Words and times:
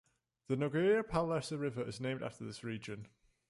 The 0.47 0.55
Noguera 0.55 1.03
Pallaresa 1.03 1.59
river 1.59 1.83
is 1.87 2.01
named 2.01 2.23
after 2.23 2.43
this 2.43 2.63
region. 2.63 3.07